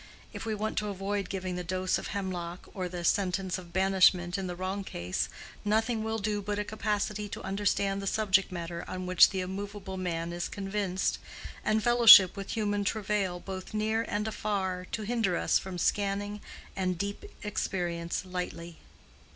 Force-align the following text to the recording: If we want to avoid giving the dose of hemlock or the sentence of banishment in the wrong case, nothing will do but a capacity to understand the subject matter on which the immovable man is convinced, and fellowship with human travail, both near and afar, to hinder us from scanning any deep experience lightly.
If 0.33 0.47
we 0.47 0.55
want 0.55 0.79
to 0.79 0.87
avoid 0.87 1.29
giving 1.29 1.55
the 1.57 1.63
dose 1.63 1.99
of 1.99 2.07
hemlock 2.07 2.67
or 2.73 2.89
the 2.89 3.03
sentence 3.03 3.59
of 3.59 3.71
banishment 3.71 4.35
in 4.35 4.47
the 4.47 4.55
wrong 4.55 4.83
case, 4.83 5.29
nothing 5.63 6.03
will 6.03 6.17
do 6.17 6.41
but 6.41 6.57
a 6.57 6.63
capacity 6.63 7.29
to 7.29 7.43
understand 7.43 8.01
the 8.01 8.07
subject 8.07 8.51
matter 8.51 8.83
on 8.87 9.05
which 9.05 9.29
the 9.29 9.41
immovable 9.41 9.97
man 9.97 10.33
is 10.33 10.49
convinced, 10.49 11.19
and 11.63 11.83
fellowship 11.83 12.35
with 12.35 12.57
human 12.57 12.83
travail, 12.83 13.39
both 13.39 13.75
near 13.75 14.01
and 14.09 14.27
afar, 14.27 14.87
to 14.91 15.03
hinder 15.03 15.37
us 15.37 15.59
from 15.59 15.77
scanning 15.77 16.41
any 16.75 16.95
deep 16.95 17.25
experience 17.43 18.25
lightly. 18.25 18.79